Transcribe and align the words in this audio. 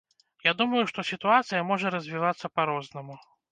Я 0.45 0.53
думаю, 0.61 0.81
што 0.91 1.05
сітуацыя 1.11 1.61
можа 1.69 1.93
развівацца 1.99 2.53
па-рознаму. 2.59 3.23